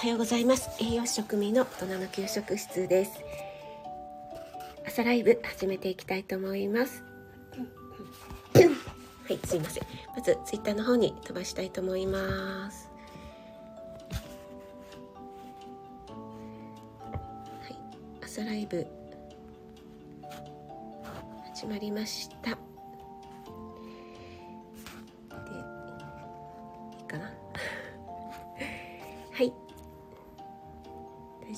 [0.00, 0.70] おはようございます。
[0.82, 3.20] 栄養食味の大人の給食室です。
[4.86, 7.04] 朝ライブ始めていきたいと思います。
[8.56, 8.62] は
[9.28, 9.82] いすいません。
[10.16, 12.88] まずツイッターの方に飛ばしたいと思います。
[17.60, 17.76] はい
[18.24, 18.86] 朝ライブ
[21.52, 22.69] 始まりました。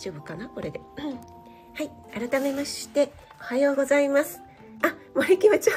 [0.03, 0.81] 丈夫かなこれで。
[1.75, 1.91] はい。
[2.29, 4.41] 改めまして、おはようございます。
[4.83, 5.77] あ、森キムちゃん。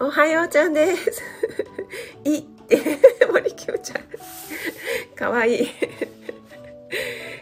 [0.06, 1.22] おはようちゃんです。
[2.24, 2.78] いいって、
[3.30, 5.14] 森キムちゃん。
[5.14, 5.68] かわいい。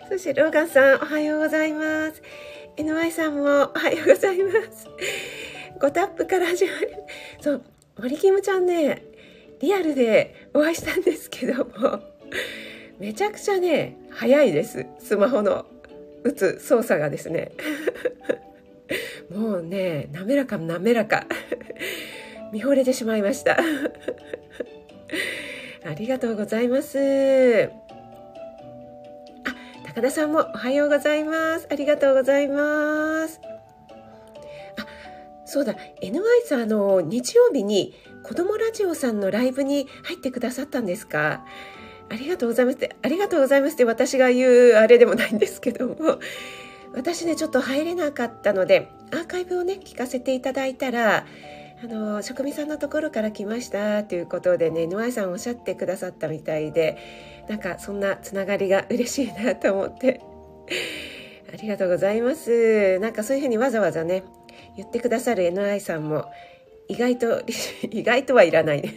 [0.09, 2.21] そして、ローガンさん、おはようございます。
[2.77, 3.47] NY さんも、お
[3.79, 4.89] はようございます。
[5.79, 6.93] 5タップから始まる。
[7.41, 7.63] そう、
[7.99, 9.05] 森キムちゃんね、
[9.61, 12.01] リアルでお会いしたんですけども、
[12.99, 14.87] めちゃくちゃね早いです。
[14.99, 15.67] スマホの
[16.25, 17.53] 打つ操作がですね。
[19.31, 21.27] もうね滑らか滑らか。
[22.53, 23.57] 見惚れてしまいました。
[25.85, 26.99] ありがとうございます。
[29.45, 29.55] あ
[29.87, 31.67] 高田さんもおはようございます。
[31.71, 33.41] ありがとうございます。
[33.45, 34.87] あ
[35.47, 35.75] そうだ。
[36.03, 41.45] NY さんあの日曜日に子供ラジオさんのライブに入ってくださったんですか？
[42.11, 45.95] ありがとうございますってありがとうございますって私が言うあれでもないんですけども。
[46.93, 51.25] 私ねちょっと入れなかったのでアーカイブをね聞かせていただいたら
[51.85, 56.97] あの職人さんのところから来ましたということでね NY さんおっしゃってくださったみたいで
[57.49, 60.21] なんかそんなつながりが嬉しいなと思って。
[61.53, 62.99] ありがとうございます。
[63.01, 64.23] なんかそういうふうにわざわざね
[64.77, 66.27] 言ってくださる NY さんも
[66.89, 67.43] 意外と
[67.91, 68.95] 意外とはいらないね。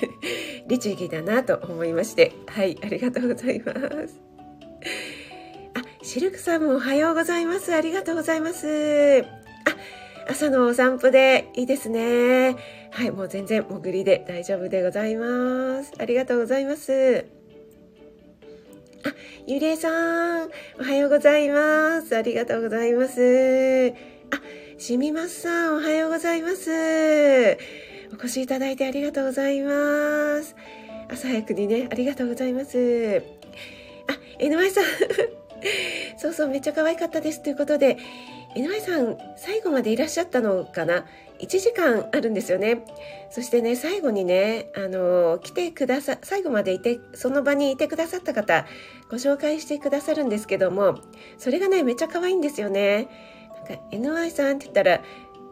[0.68, 2.32] 律儀だなと思いまして。
[2.48, 3.80] はいありがとうございます。
[5.74, 7.74] あシルクさんもおはようございます。
[7.74, 9.24] ありがとうございます。
[9.24, 12.56] あ朝のお散歩でいいですね。
[12.92, 15.92] はいもう全然潜りで大丈夫でございます。
[16.00, 17.26] ありがとうございます。
[19.06, 19.14] あ、
[19.46, 19.90] ゆりえさ
[20.46, 20.50] ん、
[20.80, 22.16] おはようございます。
[22.16, 23.94] ありがとうございます。
[24.32, 24.40] あ、
[24.78, 27.58] しみますさん、おはようございます。
[28.14, 30.56] お越しいただいてありがとうございます。
[31.10, 33.24] 朝早くにね、ありがとうございます。
[34.08, 34.84] あ、NY さん。
[36.18, 37.42] そうそう、めっちゃ可愛かったです。
[37.42, 37.98] ということで、
[38.56, 41.08] NY さん、最後までいらっしゃったのかな
[41.40, 42.86] ?1 時間あるんですよね。
[43.32, 48.68] そしてね、最後にね、あの、来てくださ、最後までいて、その場にいてくださった方、
[49.10, 51.00] ご紹介してくださるんですけども、
[51.40, 53.08] それがね、めっちゃ可愛いんですよね。
[53.68, 55.02] なんか NY さんって言ったら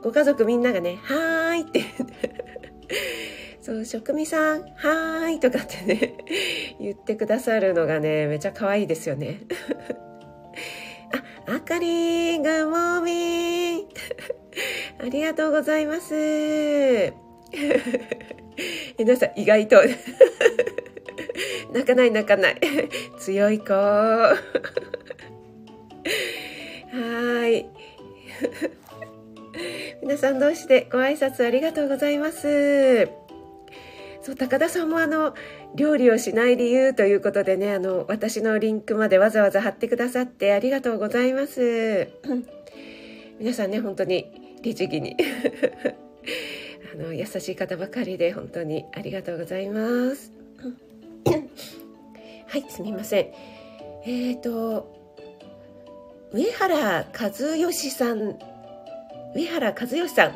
[0.01, 1.85] ご家族みんながね「はーい」って
[3.61, 6.15] そう職味さん「はーい」とかってね
[6.79, 9.41] 言ってくださるのがねめちゃ可愛いですよね。
[11.47, 13.01] ああかりグッモー。
[13.01, 13.87] ミ ン
[14.99, 16.13] ありがとうございます。
[18.97, 19.81] 皆さん意外と。
[21.73, 22.59] 泣かない泣かない。
[23.19, 23.73] 強い子。
[23.73, 24.37] は
[27.47, 27.65] い。
[30.01, 33.07] 皆さん同士でご挨拶ありがとうございます。
[34.21, 35.33] そう高田さんもあの
[35.75, 42.07] 料理をしない理由ということでねあの私のリンクまでわざわざ貼ってくださってありがとうございます。
[43.39, 45.17] 皆さんね本当に律儀に。
[46.93, 50.31] あの優しい方ばかりで本当にありがとうございます。
[52.47, 53.27] はいすみません。
[54.05, 55.01] えっ、ー、と
[56.33, 58.37] 上原和義さん
[59.35, 60.31] 上原和義さん。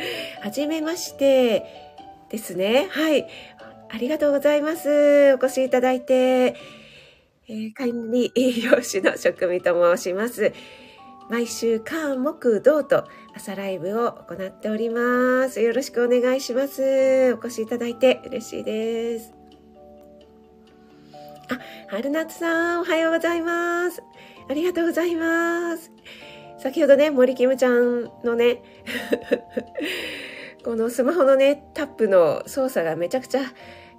[0.40, 1.90] はじめまして。
[2.30, 2.86] ですね。
[2.90, 3.26] はい。
[3.88, 5.34] ありがとうございます。
[5.34, 10.52] お越しいただいて、えー、管理栄養士の職味と申します。
[11.28, 15.60] 毎週火木土と朝ライブを行っております。
[15.60, 17.34] よろしくお願いします。
[17.34, 19.32] お越しいただいて嬉しいです。
[21.48, 21.58] あ、
[21.88, 24.02] 春夏さんおはようございます。
[24.48, 25.90] ありがとうございます。
[26.60, 28.62] 先ほどね、森キムちゃんのね、
[30.62, 33.40] このスマホのね、タップの操作がめちゃくちゃ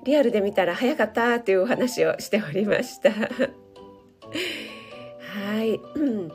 [0.04, 3.10] リアルで見たら早かったっていうお話をしておりました。
[3.10, 3.18] は
[5.64, 5.80] い。
[5.96, 6.32] うん。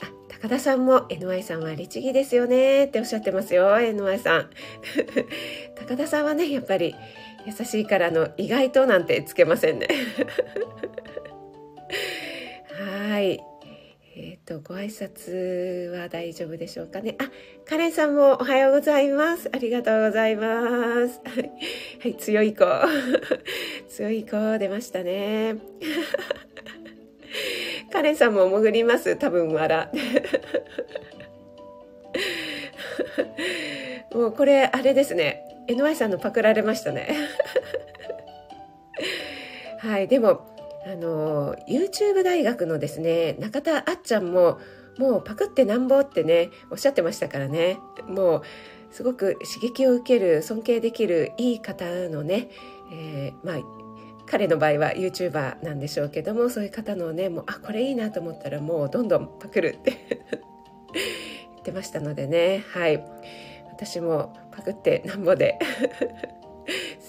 [0.00, 4.50] あ、高田さんも NY さんは律儀ですよねっておっしゃってますよ、NY さん。
[5.78, 6.96] 高田さんはね、やっぱり
[7.46, 9.86] 優しいからの意外となんてつけませんね。
[13.10, 13.51] はい。
[14.14, 17.16] えっ、ー、と、ご挨拶は大丈夫でしょうかね。
[17.18, 17.30] あ、
[17.64, 19.48] カレンさんもおはようございます。
[19.50, 21.18] ありがとうございます。
[22.02, 22.66] はい、強い子。
[23.88, 25.56] 強い子出ましたね。
[27.90, 29.90] カレンさんも潜ります多分わら
[34.12, 37.16] もうこれあれですね NY さんのパクられましたね
[39.78, 40.51] はいでも
[40.86, 44.58] あの YouTube 大学のですね中田あっちゃんも
[44.98, 47.78] もうパクってなんぼってねおっしゃってましたからね。
[48.06, 48.42] もう
[48.90, 52.50] すごく刺激を受ける尊敬できるいい方のね、
[52.92, 53.62] えー、まあ
[54.26, 59.92] 彼の場合は YouTuber なんでしょうけどもそういう方のねもうあこれいいなと思ったらもうどんどんパクるって
[60.92, 62.64] 言ってましたのでね。
[62.68, 63.02] はい。
[63.72, 65.58] 私もパクってなんぼで。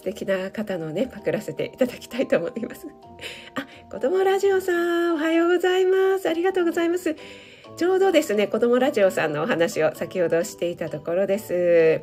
[0.03, 2.87] 素敵な方のねパクらせていただきたいと思います。
[3.55, 6.27] あ子供ラジオさんおはようございます。
[6.27, 7.15] ありがとうございます。
[7.77, 12.01] ちょうどですね子供ラジオさんのお話を先ほどしていたところです。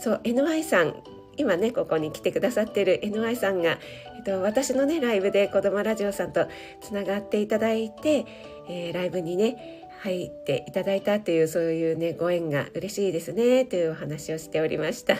[0.00, 0.96] そう NY さん
[1.36, 3.78] 今ねここに来てくださっている NY さんが、
[4.16, 6.48] えっと、私のねライブで子供ラジオさんと
[6.80, 8.26] つながっていただいて、
[8.68, 15.14] えー、ライブにね入っていただいたというそういうねご縁が嬉しいですねというお話をしておりました。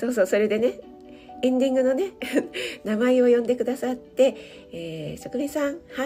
[0.00, 0.80] そうそうそれでね
[1.42, 2.12] エンディングのね
[2.84, 4.34] 名前を呼んでくださって
[4.72, 6.04] 「えー、職人さんは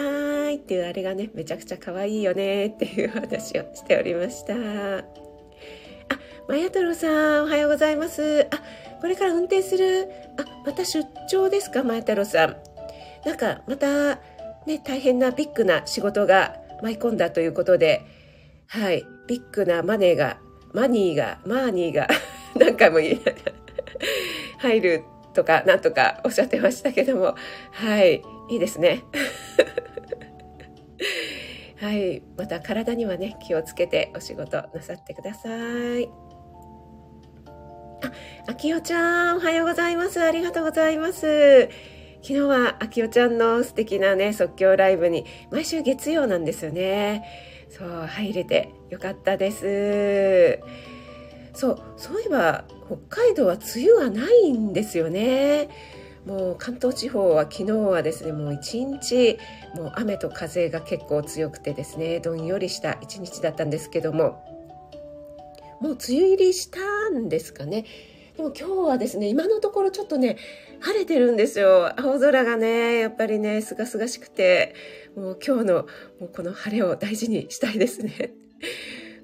[0.49, 4.53] ーい」っていうあれがねめちゃくちゃ可愛いよねっていう話をしておりました。
[4.53, 5.03] あ
[6.47, 8.47] マヤ太郎さんおはようございます。
[8.51, 8.61] あ
[8.99, 12.57] これから運転するあまた出張ですかマヤ太郎さん。
[13.25, 14.15] なんかまた
[14.65, 18.01] ね大変なビッグな仕事が舞い込んだということで、
[18.67, 20.37] はい、ビッグなマネーが、
[20.73, 22.07] マニーが、マーニーが
[22.55, 23.64] 何回も言いながら
[24.59, 25.03] 入る
[25.33, 27.35] とか、なんとかおっしゃってましたけども、
[27.71, 29.03] はい、いいですね。
[31.79, 36.09] はい、また体にはね、気をつけてお仕事なさってください。
[38.01, 38.11] あ、
[38.47, 40.21] あきおちゃん、おはようございます。
[40.21, 41.69] ありがとうございます。
[42.27, 47.23] 昨日はあきおちゃんの素敵なね即興ライブに毎週月曜なんですよね
[47.69, 50.59] そう入れてよかったです
[51.55, 52.65] そうそういえば
[53.09, 55.69] 北海道は梅雨はないんですよね。
[56.25, 59.37] もう関東地方は昨日はですねもう一日
[59.75, 64.43] もう雨と風が結構強くてですねどんよりした一日だったんですけども
[65.81, 66.79] もう梅雨入りした
[67.11, 67.85] んですかね。
[68.37, 70.37] でも今日はですね今のところちょっとね
[70.81, 71.93] 晴れてるんですよ。
[71.99, 74.73] 青空がねやっぱりねすがすがしくて
[75.15, 75.73] もう今日の
[76.19, 78.33] もうこの晴れを大事にしたいですね。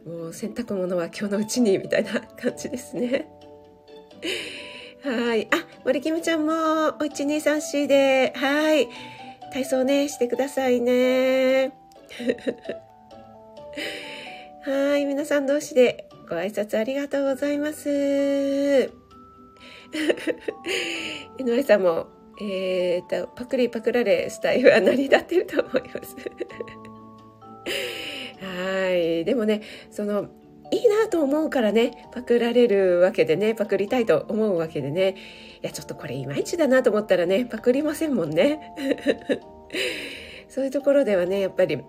[0.06, 3.28] もう洗濯物は今日のうちにみたいな感じですね。
[5.04, 5.48] はい。
[5.52, 6.56] あ森キムちゃんもお
[7.06, 8.88] 1234ではい。
[9.54, 11.74] 体操ねしてくださいね。
[14.66, 15.06] はい。
[15.06, 17.90] 皆さん同士でご挨拶ありがとうございます。
[21.38, 22.08] 井上さんも、
[22.40, 26.16] えーと、パクリパクられスタイルは成り立ってると思います。
[28.52, 29.26] はい。
[29.26, 30.28] でもね、その、
[30.72, 35.16] いいなと思うからね、パクられるわけでね、パクりたいと思うわけでね、
[35.62, 38.74] いや、ちょっとこれいまいちだなと思ったらね、パクりませんもんね。
[40.48, 41.80] そういうところではね、やっぱり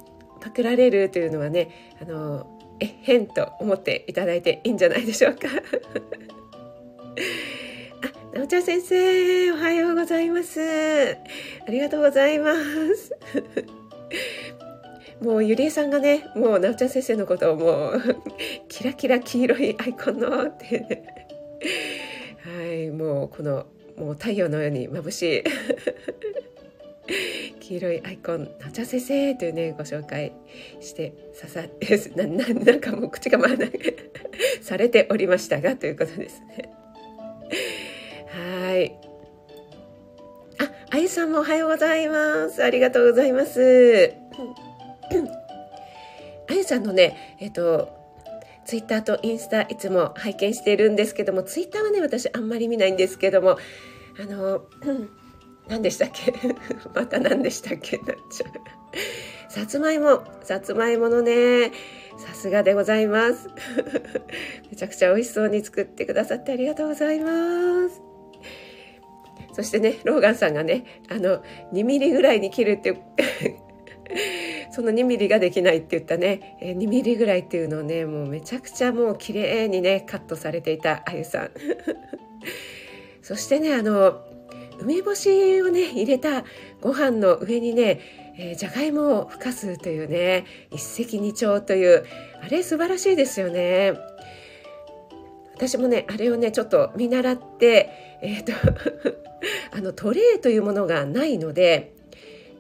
[0.40, 2.46] パクられるというのはね、あの、
[2.80, 5.46] え、変と思っていただいていいんじゃないでしょうか
[8.34, 8.36] あ。
[8.36, 10.60] なおちゃん先生、おはようございます。
[10.60, 13.14] ありがとうございます。
[15.22, 18.02] もうゆりえさんがね、もうなおちゃん先生のことをもう、
[18.69, 21.05] キラキラ黄色いアイコンのって、ね、
[22.38, 25.44] はい、もうこの、もう太陽のように眩しい。
[27.60, 30.32] 黄色いアイコン、なおちゃん先生というね、ご紹介
[30.81, 31.62] してささ、
[32.17, 33.70] な、な、なんかもう口が回らない、
[34.60, 36.69] されておりましたが、ということですね。
[38.26, 38.98] はい。
[40.58, 42.64] あ、あゆさんもおはようございます。
[42.64, 44.14] ありがとうございます。
[46.64, 47.88] さんのね、えっと、
[48.64, 53.58] ツイッターとインスタいつも拝見しているんですけども、ツイッターはね、私あんまり見ないんですけども、
[54.20, 54.62] あの、
[55.69, 56.32] 何でしたっけ？
[56.94, 57.96] また何でしたっけ？
[57.98, 58.52] なっちゃう。
[59.50, 61.70] さつまいも、さつまいものね、
[62.19, 63.48] さすがでございます。
[64.70, 68.02] めちゃくちゃ美味しそうに作ってくださってありがとうございます。
[69.52, 71.42] そしてね、ローガンさんがね、あの、
[71.72, 72.96] 2ミリぐらいに切るって
[74.72, 81.50] その2ミリができないって言ったね、え2ミリぐらいっていうのをね、もうめちゃくちゃもう綺麗にね、カットされていたあゆさん。
[83.22, 84.24] そしてね、あの、
[84.81, 86.44] 梅干しをね、入れた
[86.81, 88.00] ご飯の上にね、
[88.38, 92.05] えー、じゃがいもをふかすというね、一石二鳥という、
[92.43, 93.93] あれ素晴らしいですよね。
[95.55, 97.91] 私もね、あれをね、ちょっと見習って、
[98.22, 98.52] えっ、ー、と
[99.72, 101.94] あのトレーというものがないので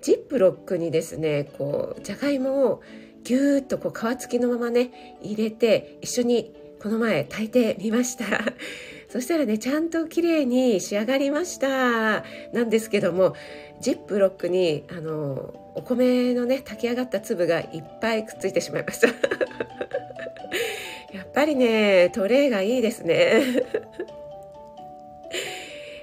[0.02, 2.82] ジップロックにですねこうじゃがいもを
[3.24, 8.24] ぎゅーっとこう皮付きのままね入れて一緒にこの前炊いてみました。
[9.08, 12.24] そしたらねちゃんと綺麗に仕上がりました。
[12.52, 13.36] なんですけども
[13.80, 19.06] ジップロックにあのお米のね炊き上がった粒がいっぱいくっついてしまいました
[21.14, 23.42] やっぱりねトレーがいいですね。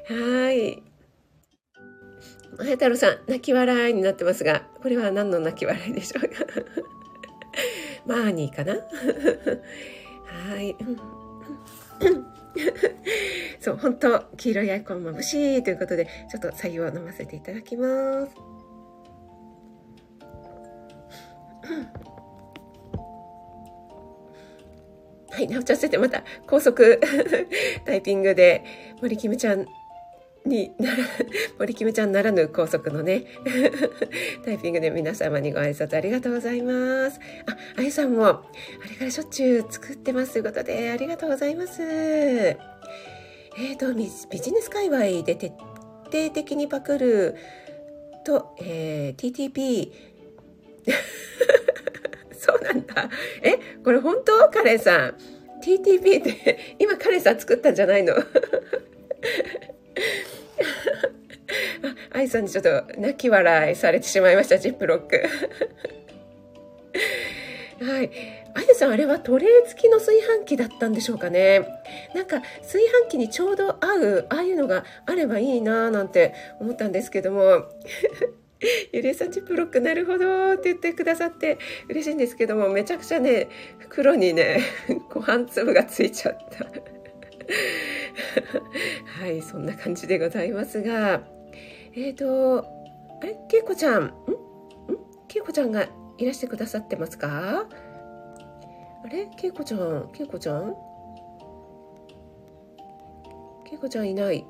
[0.07, 0.38] は い
[2.63, 6.35] 前太郎さん泣き笑いになってますがこれは何の泣き笑いでしょうか？
[8.05, 8.75] マーニーかな？
[10.53, 10.75] はい。
[13.59, 18.33] そう本当黄色いアイコン眩しいということでちょっと左右を飲ませていただきます。
[25.31, 26.99] はい、なおちゃん先生また高速
[27.85, 28.63] タイピングで
[29.01, 29.65] 森キムちゃん
[30.49, 31.03] になら、
[31.59, 33.25] 森キムちゃんならぬ高速のね、
[34.43, 37.19] タイピングで皆様にご挨拶ありがとうございます。
[37.45, 38.43] あ、あゆさんも、あ
[38.89, 41.81] れからしょっちゅう作ってますということで、ありがとうございます。
[41.81, 45.47] えっ、ー、とビ、ジネス界隈で徹
[46.11, 47.35] 底的にパクる
[48.25, 49.91] と、えー、TTP、
[52.33, 53.09] そうなんだ。
[53.43, 54.49] え、これ本当？
[54.49, 55.15] カレンさん。
[55.61, 58.13] TTP って今カレンさん作ったんじゃないの？
[62.19, 65.23] 愛さんにちょっと泣き笑いされてしまいました、ジップロック。
[67.81, 68.11] はい。
[68.55, 71.65] あゆさん、あれはトレー付きの炊飯器だったんでしょうかね。
[72.13, 77.69] なんか、炊飯器にちょうど合う、ああいうのがあればいいなぁなんて思ったんですけども。
[78.91, 81.57] ゆりえさん、ジップロックなるほどって言ってくださって
[81.87, 83.47] 嬉しいんですけども、めちゃくちゃね、
[83.77, 84.59] 袋にね、
[85.09, 86.65] ご飯粒がついちゃった。
[89.21, 91.21] はい、そんな感じでございますが、
[91.99, 92.65] えっ、ー、と、
[93.21, 94.05] あれ、けいこちゃん、ん？
[94.05, 94.13] ん？
[95.27, 95.85] けいこちゃんが
[96.17, 97.67] いらしてくださってますか？
[99.03, 99.27] あれ？
[99.37, 100.73] けいこちゃん、けいこちゃん？
[103.69, 104.45] けいこちゃんいない。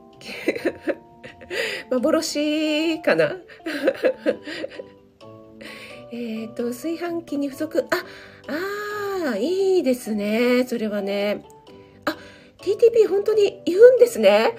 [1.90, 3.34] 幻かな？
[6.14, 7.96] えっと、炊飯器に付属、あ、
[9.26, 10.66] ああ、いいですね。
[10.68, 11.44] それはね。
[12.06, 12.16] あ
[12.62, 14.56] TTP 本当に言うんですね。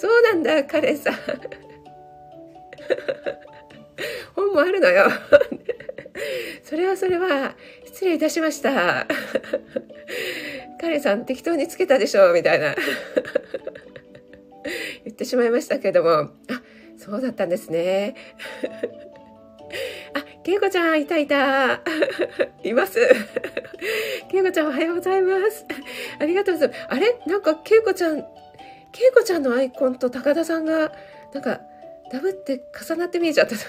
[0.00, 1.12] そうなんだ、カレンさん。
[4.34, 5.10] 本もあるのよ。
[6.64, 7.54] それはそれは、
[7.84, 9.06] 失礼いたしました。
[10.80, 12.74] カレンさん適当につけたでしょう、みたいな。
[15.04, 16.30] 言ってしまいましたけども、あ、
[16.96, 18.14] そうだったんですね。
[20.14, 21.82] あ、けいこちゃん、いたいた。
[22.62, 22.98] います。
[24.30, 25.66] けいこちゃん、おはようございます。
[26.18, 26.86] ありがとうございます。
[26.88, 27.20] あれ？
[27.26, 28.24] なんか、けいこちゃん、
[28.92, 30.92] けいこちゃんのアイコンと高田さんが、
[31.32, 31.60] なんか、
[32.12, 33.54] ダブって重なって見えちゃった。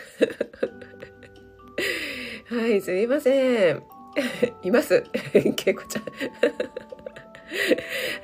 [2.56, 3.84] はい、すみません。
[4.63, 5.04] います。
[5.56, 6.04] けいこちゃん。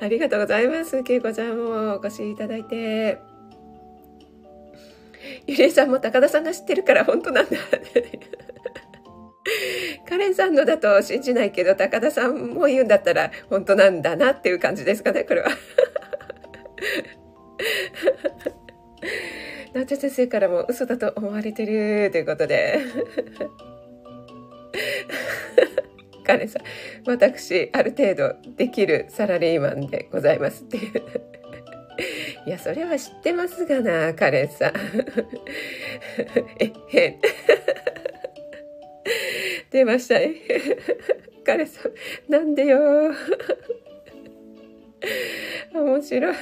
[0.00, 1.02] ありがとうございます。
[1.02, 3.18] けいこちゃんもお越しいただいて。
[5.46, 7.56] ゆりえさんも高田さんが知ってるから本当なんだ。
[10.08, 15.50] カレンさんのだと信じないけど、高田さんも言うんだったら本当なんだなっていう感じですかね、これは。
[19.74, 22.80] なちゃ先生からも嘘だと思われてるということで。
[26.24, 26.62] カレンさん、
[27.06, 31.02] 私、ある程度できるサラリーマンでございますっていう。
[32.46, 34.72] いや、それは知ってますがな、カレンさん。
[36.60, 37.20] え、へん。
[39.70, 40.34] 出ましたね。
[41.44, 41.92] 彼さん、
[42.30, 43.12] なんでよ。
[45.74, 46.34] 面白い。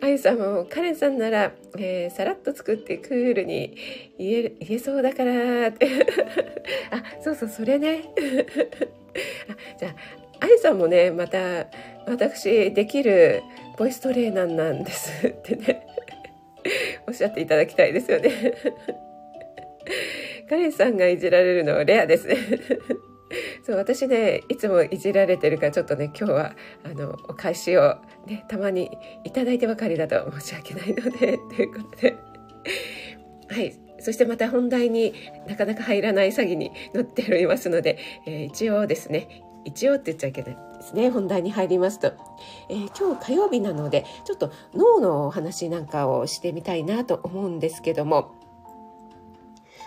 [0.00, 3.76] あゆさんもカレンさんなら、えー、さらっと作ってクールに
[4.18, 5.88] 言え言えそうだからって。
[6.90, 8.02] あそうそうそれね。
[9.48, 9.94] あじゃあ
[10.40, 11.66] あゆさんもねまた
[12.06, 13.42] 私できる
[13.78, 15.86] ボイストレーナーなんですってね。
[17.06, 18.30] おっしゃっていただきたいですよね。
[20.48, 22.26] カレンさんがいじられるのはレアです。
[22.26, 22.36] ね
[23.62, 26.52] そう私ねいつもいじられてるからちょっとね今日は
[26.84, 28.90] あのお返しをねたまに
[29.24, 32.16] いただいてばかりだと申し訳ないので ということで。
[33.48, 33.74] はい。
[33.98, 35.14] そしてまた本題に
[35.46, 42.12] なかなか入らない詐欺に乗っておりますので、えー、一応ですね一応って言っちゃいけないですね本題に入りますと、
[42.68, 48.34] えー、今日火曜日なのでちょっと脳のお話なんかをしてみたいなと思うんですけども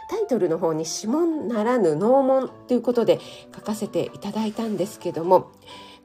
[0.10, 3.20] タイトルの方に指紋ならぬ脳門ということで
[3.54, 5.52] 書かせていただいたんですけども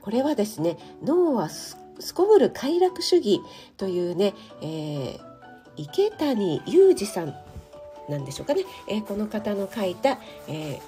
[0.03, 1.77] これはですね脳はす
[2.15, 3.41] こぶる快楽主義
[3.77, 5.21] というね、えー、
[5.77, 7.35] 池谷裕二さん
[8.09, 10.81] なんでしょうかね、えー、この方の書いた、えー、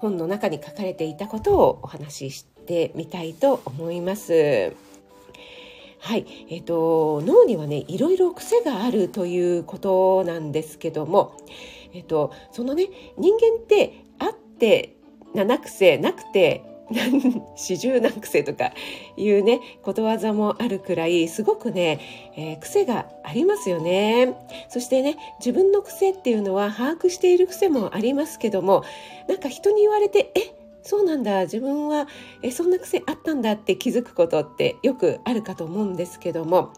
[0.00, 4.72] 本の中に書かれていたことをお話ししてみたいと思います。
[6.00, 11.34] はい、えっ、ー、と脳にはねいろいろ癖があるということなんですけども、
[11.94, 14.96] えっ、とそのね人間ってあって
[15.34, 16.62] 7癖なくて
[17.56, 18.72] 四十何癖とか
[19.16, 24.34] いうねことわざもあるくらいすごくね、えー、癖がありますよね。
[24.68, 28.84] そしてね自分の癖っていうのは把握している癖もありますけども
[29.28, 32.06] なんか人に言われてえそうなんだ自分は
[32.42, 36.72] えそんな癖あったんだって気づくことってよくあるかと思うんですけども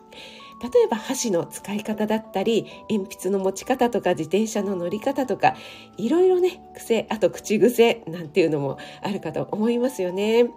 [0.63, 5.55] 例えば箸の使い方だったり鉛筆の持ち方とか自転車の乗り方とか
[5.99, 10.51] いろいろね癖あと口癖なんていうのもあるかと思いますよね。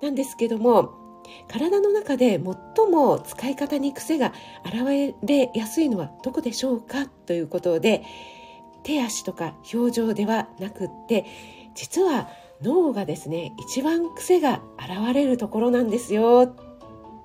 [0.00, 0.94] なんですけども
[1.48, 2.40] 体の中で
[2.76, 4.32] 最も使い方に癖が
[4.64, 8.04] 現れやすいのはどこでしょうかということで
[8.82, 11.26] 手足とか表情ではなくって
[11.74, 12.28] 実は
[12.62, 16.54] 脳がですね一番癖が現れるところなんですよ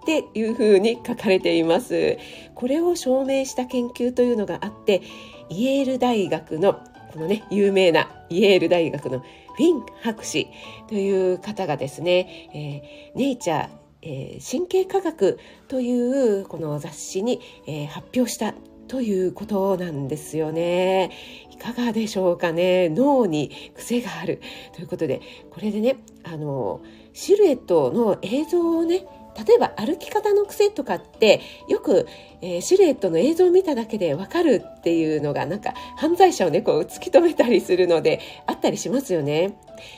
[0.03, 2.17] っていうふうに書かれています
[2.55, 5.01] これを証明した研究というのがあって
[5.49, 6.73] イェール大学の
[7.13, 10.47] このね有名なイェール大学のフィン博士
[10.87, 13.69] という方がですね、えー、ネイチャー、
[14.01, 18.55] えー、神経科学というこの雑誌に、えー、発表した
[18.87, 21.11] ということなんですよね。
[21.51, 24.41] いかがでしょうかね脳に癖がある
[24.73, 26.81] ということでこれでねあの
[27.13, 29.05] シルエットの映像をね
[29.37, 32.07] 例えば歩き方の癖とかってよく、
[32.41, 39.57] えー、シルエットの映像を見ただけでわかるっていうのがなんか犯罪者をねこう突き止めたりするのであったりしますよね。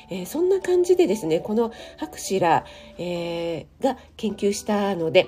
[0.10, 2.66] えー、そんな感じでですねこの博士ら、
[2.98, 5.28] えー、が研究したので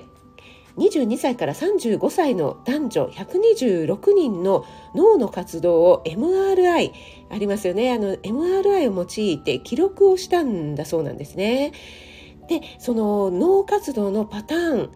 [0.78, 6.92] 22歳から35歳の男女126人の脳の活動を MRI
[7.30, 11.72] ありますよねあの MRI を用いて記録をしたんだそうなんですね。
[12.48, 14.90] でその脳活動のパターンっ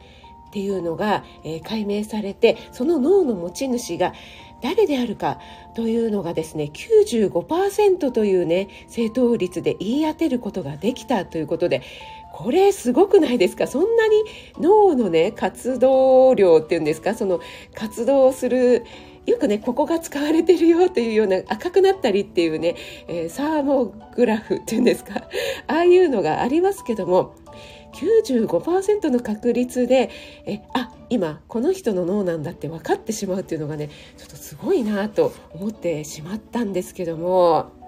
[0.53, 4.13] ていうのが、えー、解明されてその脳の持ち主が
[4.61, 5.41] 誰であるか
[5.75, 11.83] というのがですね95%というね正答率で言い当てることができたということで
[12.33, 13.67] これすごくないですか？
[13.67, 14.25] そんなに
[14.59, 17.15] 脳のね活動量っていうんですか？
[17.15, 17.41] その
[17.75, 18.85] 活動する
[19.27, 22.77] よくねここが使われてるよっていうような赤くなったりっていうね、
[23.09, 23.87] えー、サーモ
[24.17, 25.29] グラフっていうんですか？
[25.67, 27.35] ああいうのがありますけども
[27.95, 30.11] 95%の確率で
[30.47, 37.83] えあ今この人の脳なんだって分かってしまうっていうのがねちょっとすごいなと思ってしまったんですけども。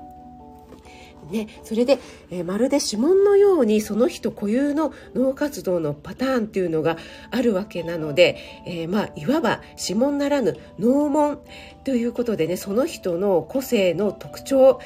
[1.30, 1.98] ね、それで、
[2.30, 6.96] えー、まるで指紋のようにその人固有の脳活動のパターンっていうのが
[7.30, 8.36] あるわけなので、
[8.66, 11.38] えー、まあ、いわば指紋ならぬ脳紋
[11.84, 14.80] ということでねその人の個性の特徴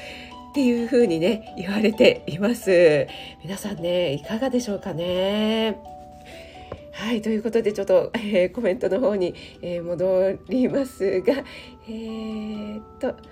[0.59, 3.07] ていうふうにね言われています
[3.41, 5.77] 皆さんねいかがでしょうかね？
[6.91, 11.33] はいということでちょっと、えー、コメントの方に、えー、戻りますが
[11.87, 13.15] えー、っと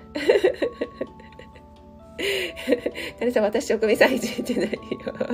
[3.19, 4.79] カネさん、私、職味さんいじってないよ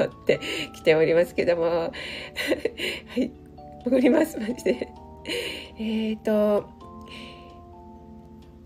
[0.03, 0.41] って
[0.73, 1.63] 来ておりますけども。
[1.71, 1.91] は
[3.15, 3.31] い、
[3.85, 4.89] 戻ります、マジで。
[5.79, 6.82] えっ、と、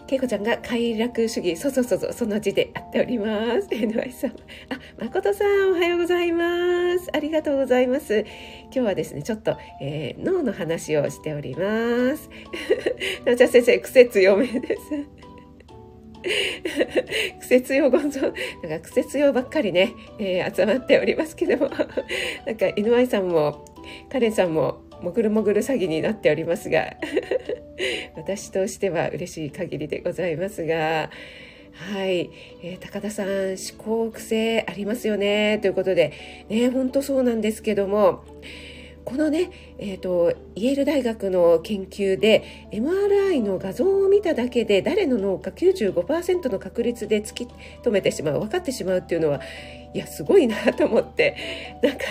[0.07, 3.27] けいこちゃんが快楽主義、そうそうそうそう、その字であっておりま
[3.61, 3.67] す。
[3.69, 4.31] NY さん。
[4.31, 4.33] あ、
[4.99, 7.09] 誠さん、おはようございます。
[7.13, 8.25] ありがとうございます。
[8.63, 12.29] 今日はですね、ちょっと、えー、脳の話をしております。
[13.25, 14.81] なちゃ先生、癖強めです。
[17.41, 21.69] 癖強ゴンゾなんか癖強ばっかりね、えー、集まっておりますけども
[22.45, 23.63] なんか犬愛さんも
[24.09, 26.97] カレンさんももぐるもぐる詐欺になっておりますが
[28.15, 31.09] 私としては嬉しい限りでございますが
[31.73, 32.31] はい、
[32.63, 36.11] えー、高田さん思考癖ありますよねということで
[36.49, 38.23] ね本当そうなんですけども
[39.07, 47.47] このね、えーと、イェール大学の研究で MRI の画像を見ただけで誰の脳か95%の確率で突き
[47.83, 49.39] 止めてしまう分かってしまうっていうのは
[49.93, 51.37] いやすごいなと思って
[51.81, 52.03] なんか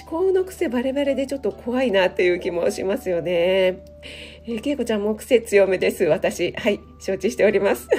[0.00, 3.32] 思考の癖バレバレでちょっと怖いなっていう気もしますよね。
[3.32, 7.88] えー、けいこちゃんも癖強めです私はい承知しております。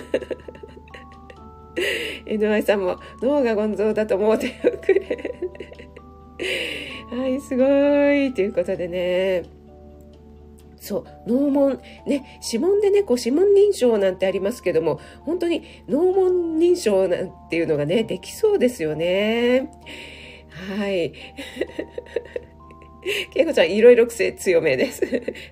[2.26, 5.36] NY さんも脳がゴンゾーだと思うておくれ。
[7.18, 7.64] はい、すご
[8.14, 9.44] いということでね。
[10.78, 19.70] そう脳門ね指紋でねこう指紋認証なんてありますけども本当に脳門認証なんていうのがねできそうですよね
[20.52, 21.14] はい
[23.34, 25.04] けいこちゃん、いろいろ癖強めです。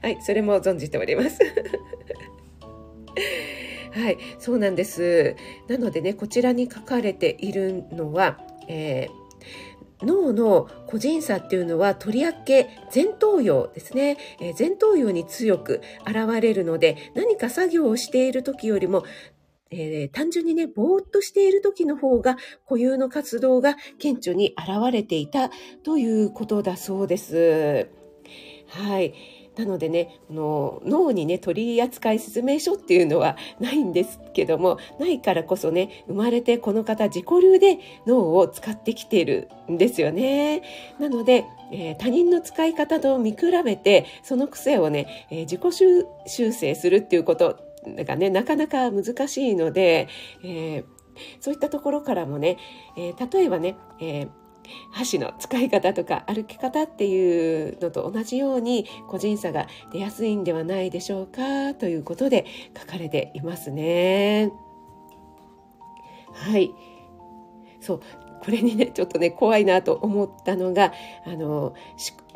[0.02, 1.40] はい、それも存じております。
[3.92, 5.36] はい、そうなんです。
[5.68, 9.20] なのでね、こちらに書かれているのは、えー
[10.02, 19.04] 脳の個人差っていうのはとりわけ前頭葉ですね、えー、前頭葉に強く現れるので何か作業をしている時よりも
[19.72, 25.50] えー、単純にね、ぼーっとしている時の方が固有の活動が顕著に現れていた
[25.84, 27.90] ということだそうです。
[28.68, 29.14] はい。
[29.60, 37.78] なのでね、の脳にね、取り扱い説明書っていうのはないんですけども、ないからこそね、生まれてこの方自己流で
[38.08, 40.62] 脳を使ってきているんですよね。
[40.98, 50.08] なので、えー、他人の使い方と見比べて、その癖をね、えー、自己修正するっていうことがね、なかなか難しいので、
[50.44, 50.86] えー、
[51.40, 52.58] そういったところからもね、
[52.98, 54.28] え例えばね、え
[54.92, 62.46] 箸の使い方とか歩き方っていうのと同じように個人差が出やすいんではないでしょうかということで
[62.78, 64.52] 書かれていますね。
[66.34, 66.72] はい。
[67.80, 68.02] そう。
[68.42, 70.94] これにね、ちょっとね、怖いなと思ったのが、
[71.26, 71.74] あの、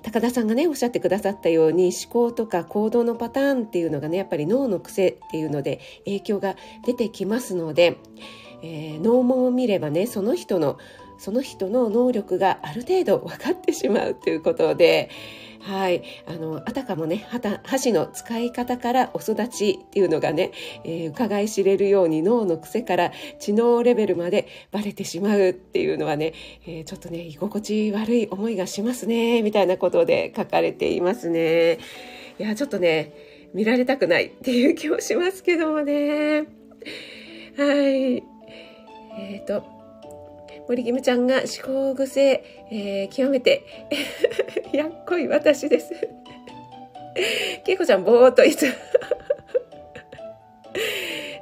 [0.04, 7.98] 高田さんがねおっしゃってくださったように思考とか行動のパターンっていうのがねやっぱり脳の癖っていうので影響が出てきますので、
[8.62, 10.78] えー、脳門を見ればねその人の
[11.17, 15.10] その人の能力がある程度分かってしまうということで、
[15.63, 16.04] はい。
[16.28, 17.26] あの、あたかもね、
[17.63, 20.52] 箸の使い方からお育ちっていうのがね、
[20.84, 26.34] えー、伺い知れるように脳の癖から知能レベルまでバレてしまうっていうのはね、
[26.65, 31.80] えー、ちょっとね、居心地悪い思いがしますね、みたいなことで書かれていますね。
[32.39, 33.13] いや、ちょっとね、
[33.54, 36.41] 見られたくないっていう気もしますけどもね。
[36.41, 36.43] は
[37.73, 38.23] い。
[39.15, 39.72] えっ、ー、と、
[40.67, 43.63] 森キムちゃんが思考癖、えー、極めて
[44.73, 45.91] やっこい私です。
[47.65, 48.65] けいこちゃんぼーっといつ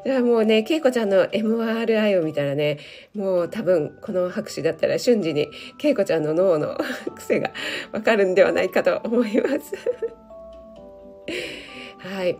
[0.04, 2.80] じゃあもうね、けいこちゃんの MRI を見たらね、
[3.14, 6.76] もう多分この拍手だったら瞬時にけいこちゃんの脳の
[7.16, 7.52] 癖が
[7.92, 9.76] わかるんではないかと思います。
[12.00, 12.36] はい。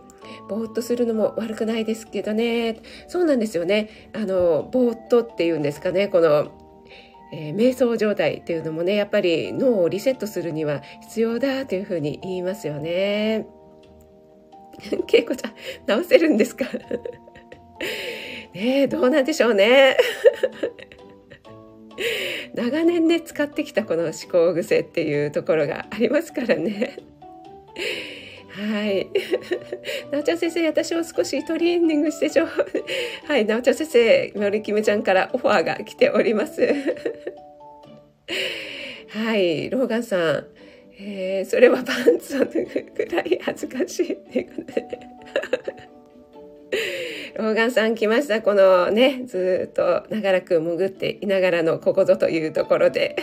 [0.48, 2.80] ぼーっとするのも悪くないですけどね。
[3.06, 4.10] そうなんですよね。
[4.12, 6.08] あの、ぼーっとっていうんですかね。
[6.08, 6.50] この、
[7.32, 13.46] えー、瞑想状態っていうのもねやっぱり脳をリセットするには必要だというふうに言いますよね。
[15.06, 15.52] けいこちゃん
[15.86, 16.66] 直せるんですか？
[18.54, 19.96] ねどうなんでしょうね。
[22.54, 26.96] 長年ね使ってきたこの思考癖っていうところがありますからね。
[28.52, 29.08] はい。
[30.10, 32.48] なおちゃん先生、私を少しトレーニングしてちょう。
[33.26, 36.60] はい、なおちゃん先生、森キムちゃんからオファーが来ております。
[39.08, 40.46] はい、ローガンさん。
[40.98, 44.98] えー、それはパンツを脱ぐくらい恥ずかしいってことで。
[47.36, 48.42] ローガンさん来ました。
[48.42, 53.16] このね、ずっと長らく潜っていながらのここぞというところで。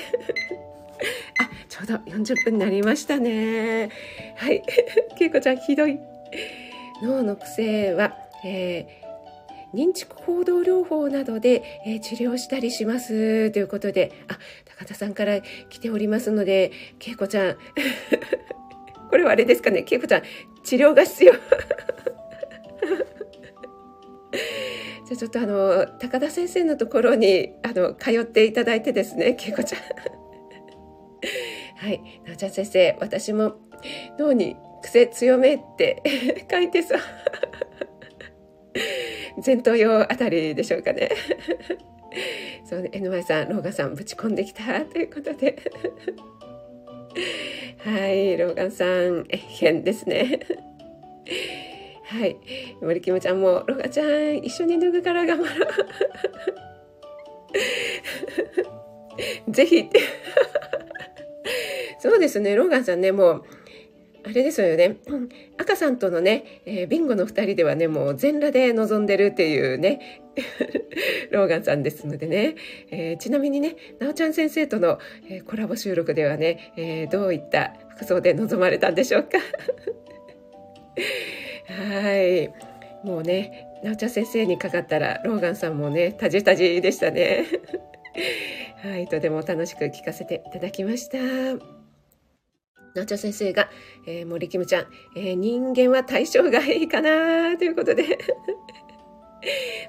[1.39, 3.89] あ、ちょうど40分になりましたね。
[4.35, 4.63] はい。
[5.17, 5.99] けいこちゃん、ひどい。
[7.01, 17.57] 脳の癖は、えー、認知行動療法などで、えー、治療したりしますということで、あ、高田さんから来ておりますので、けいこちゃん、
[19.09, 20.23] これはあれですかね、けいこちゃん、
[20.63, 21.33] 治療が必要。
[25.05, 29.81] じゃあちょっとあの、高田先生のところに、あの、通っていただいてですね、けいこちゃん。
[31.77, 32.01] はい。
[32.25, 33.55] なおちゃん先生、私も
[34.17, 36.01] 脳に癖強めって
[36.49, 36.95] 書いてさ。
[39.45, 41.09] 前頭葉あたりでしょうかね。
[42.65, 45.57] そうね、NY さん、ローガンさんぶち込んできたということで。
[47.79, 50.39] はい、ローガンさん、え変ですね。
[52.05, 52.37] はい、
[52.81, 55.67] 森キムちゃんも、ローガちゃん、一緒に脱ぐから頑張ろ
[59.47, 59.51] う。
[59.51, 59.99] ぜひって。
[61.99, 63.43] そうですね、ローガンさんね、もう、
[64.23, 64.97] あれですよね、
[65.57, 70.21] 赤さんとのね、えー、ビンゴの2人ではね、もう全裸で臨んでるっていうね、
[71.31, 72.55] ローガンさんですのでね、
[72.91, 74.99] えー、ちなみにね、なおちゃん先生との、
[75.29, 79.39] えー、コラボ収録ではね、えどういった服装で臨まれたんでしょうか。
[81.67, 82.51] はい。
[83.03, 87.45] もうね、なおちゃん先生にかかったら、ローガンさんもね、タジタジでしたね。
[88.81, 91.17] はい、とても楽しく聞かせていただきました。
[92.95, 93.69] なおちゃ先生が、
[94.07, 98.03] えー、森キムちゃん、えー、人間は対象がいいかなということで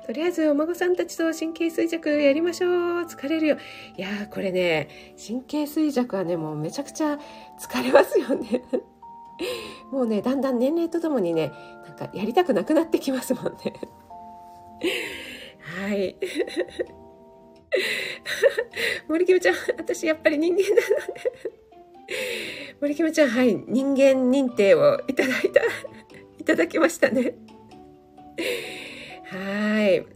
[0.07, 2.71] とりあえずお孫さんたちと神経衰弱やりましょう。
[3.03, 3.57] 疲れるよ。
[3.97, 4.89] いやー、これね、
[5.25, 7.19] 神経衰弱はね、もうめちゃくちゃ
[7.61, 8.63] 疲れますよね。
[9.91, 11.53] もうね、だんだん年齢とともにね、
[11.87, 13.73] なんかやりたくなくなってきますもんね。
[15.79, 16.17] はい。
[19.09, 20.83] 森キムちゃん、私やっぱり人間なので
[22.81, 25.61] 森キムちゃん、はい、人間認定をいただいた、
[26.39, 27.35] いただきましたね。
[29.25, 30.07] はい。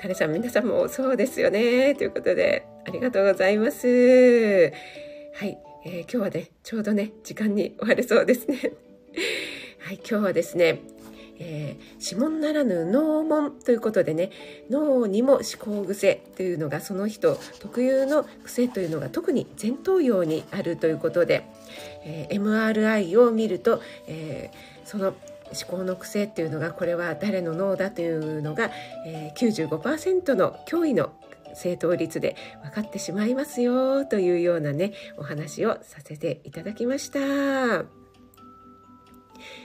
[0.00, 1.94] 彼さん、皆さんもそうですよね。
[1.94, 3.86] ということで、ありがとうございます。
[3.86, 3.92] は
[5.44, 8.72] い、えー、今日はね、ちょうどね、時間に終われそうですね。
[9.80, 10.80] はい、今日はですね、
[11.38, 14.30] えー、指紋ならぬ脳門ということでね
[14.70, 21.46] 脳にも思考癖というのがその人特有の癖というのが特に前頭葉にあるということで、
[22.04, 25.14] えー、MRI を見ると、えー、その
[25.68, 28.70] 思考の癖っていうのがこれは誰の脳だというのが、
[29.06, 31.12] えー、95%の驚異の
[31.54, 38.05] 正答率で分かってしまいますよというようなねお話をさせていただきました。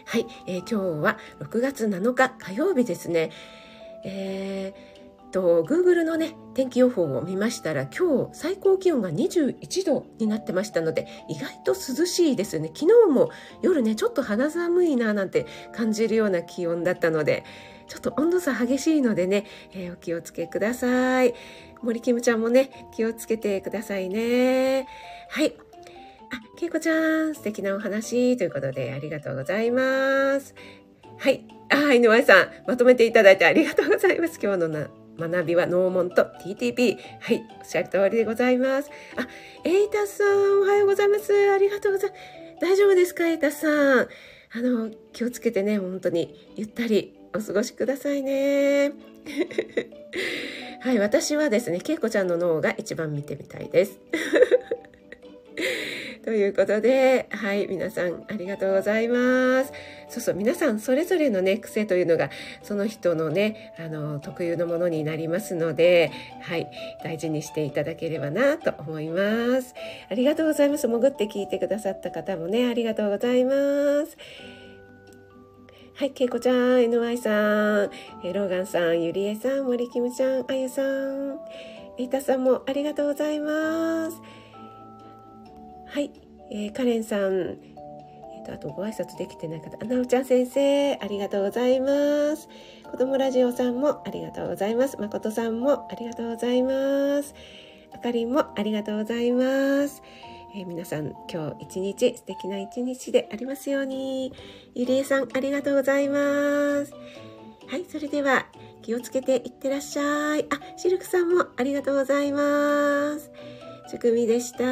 [0.05, 3.31] はい、えー、今日は6月7日火曜日ですね。
[4.03, 12.71] えー、と Google のね天気予報を見ましたら今日最高気温が21度になってましたので意外と涼しいですね。
[12.73, 17.43] 昨日も夜ねちょっと肌寒いななんて感じるような気温だったので
[17.87, 21.33] ちょっと温度差激しいのでね、えー、お気をつけください。
[21.81, 24.87] 森キムちゃんもね気をつけてくださいね。
[25.29, 25.55] はい。
[26.31, 30.55] あ、けいこちゃん、素敵なお話ということでありがとうございます。
[31.17, 31.45] はい。
[31.69, 34.39] あ、井上さん、まとめていただいてありがとうございます。
[34.41, 34.89] 今日のな
[35.19, 36.97] 学びは脳門と TTP。
[37.19, 37.43] はい。
[37.59, 38.89] おっしゃる通りでございます。
[39.17, 39.27] あ、
[39.65, 41.51] エイタさん、おはようございます。
[41.51, 42.21] ありがとうございます。
[42.61, 44.07] 大丈夫ですか、エイタさん？
[44.53, 48.91] あの、気をつけてね、本当にゆったりお過ごしくださいね。
[50.81, 53.99] はい、私はですね、けいこちゃんの脳が一番見てみたいです。
[56.23, 59.73] ということで、はい、皆さんありがとうございます。
[60.07, 62.29] そうそう、皆さんそれぞれのね、癖というのが、
[62.61, 66.67] その人のね、あの、特有のものになりますので、はい、
[67.03, 69.73] 大事にしていただければなと思います。
[70.09, 70.87] ありがとうございます。
[70.87, 73.53] 潜って聞いてくださった方もね、ありがとうございま
[74.05, 74.17] す。
[75.95, 77.91] はい、けいこちゃん、NY さん、
[78.23, 81.39] えローガンさん、ゆりえさん、森キムちゃん、あゆさん、
[81.97, 84.40] いたさんもありがとうございます。
[85.91, 86.09] はい、
[86.49, 92.47] えー、カレンさん、えーと、あとご挨拶できてない方、なおちゃん先生、ありがとうございます。
[92.89, 94.95] 子供ラジオさんもありがとうございます。
[95.01, 97.35] まことさんもありがとうございます。
[97.93, 100.01] あかりんもありがとうございます。
[100.55, 104.31] えー、皆さん今日一日素敵な一日でありますように。
[104.73, 106.93] ゆりえさんありがとうございます。
[107.67, 108.45] はい、それでは
[108.81, 110.43] 気をつけていってらっしゃい。
[110.43, 113.29] あ、シルクさんもありがとうございます。
[113.91, 114.63] 仕組みでした。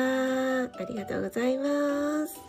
[0.64, 2.49] ありがとうございます。